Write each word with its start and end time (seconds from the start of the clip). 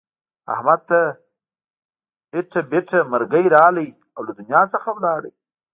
احمد 0.53 0.79
ته 0.89 0.99
ایټه 2.35 2.61
بیټه 2.71 2.99
مرگی 3.11 3.45
راغی 3.55 3.89
او 4.15 4.21
له 4.27 4.31
دنیا 4.39 4.61
څخه 4.73 4.89
ولاړو. 4.93 5.31